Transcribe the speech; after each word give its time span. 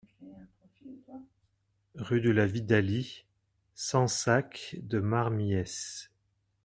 Rue 1.93 2.21
de 2.21 2.31
la 2.31 2.47
Vidalie, 2.47 3.23
Sansac-de-Marmiesse 3.75 6.09